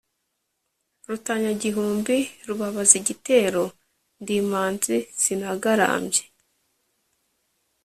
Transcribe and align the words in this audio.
Rutanyagihumbi, 1.07 2.17
rubabaza 2.47 2.93
igitero, 3.01 3.63
ndi 4.21 4.33
imanzi 4.41 4.95
sinagarambye 5.21 6.23